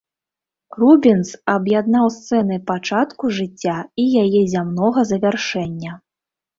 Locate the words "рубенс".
0.83-1.29